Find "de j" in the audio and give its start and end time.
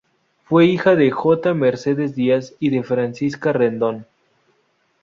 0.95-1.53